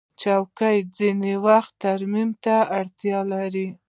چوکۍ 0.21 0.77
ځینې 0.97 1.33
وخت 1.45 1.71
ترمیم 1.83 2.29
ته 2.43 2.55
اړتیا 2.77 3.19
لري. 3.31 3.67